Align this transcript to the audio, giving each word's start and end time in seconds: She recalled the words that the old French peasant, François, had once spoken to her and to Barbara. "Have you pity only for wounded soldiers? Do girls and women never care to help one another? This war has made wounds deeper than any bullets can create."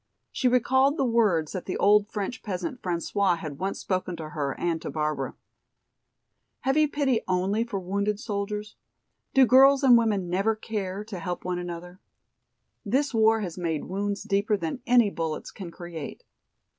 She 0.31 0.47
recalled 0.47 0.97
the 0.97 1.05
words 1.05 1.51
that 1.51 1.65
the 1.67 1.77
old 1.77 2.07
French 2.07 2.41
peasant, 2.41 2.81
François, 2.81 3.37
had 3.37 3.59
once 3.59 3.77
spoken 3.77 4.15
to 4.15 4.29
her 4.29 4.59
and 4.59 4.81
to 4.81 4.89
Barbara. 4.89 5.35
"Have 6.61 6.75
you 6.75 6.87
pity 6.87 7.21
only 7.27 7.63
for 7.63 7.79
wounded 7.79 8.19
soldiers? 8.19 8.75
Do 9.35 9.45
girls 9.45 9.83
and 9.83 9.95
women 9.95 10.27
never 10.27 10.55
care 10.55 11.03
to 11.03 11.19
help 11.19 11.45
one 11.45 11.59
another? 11.59 11.99
This 12.83 13.13
war 13.13 13.41
has 13.41 13.59
made 13.59 13.85
wounds 13.85 14.23
deeper 14.23 14.57
than 14.57 14.81
any 14.87 15.11
bullets 15.11 15.51
can 15.51 15.69
create." 15.69 16.23